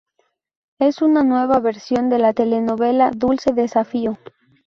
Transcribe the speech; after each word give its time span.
Es 0.79 1.03
una 1.03 1.21
nueva 1.23 1.59
versión 1.59 2.09
de 2.09 2.17
la 2.17 2.33
telenovela 2.33 3.11
"Dulce 3.13 3.51
desafío". 3.53 4.17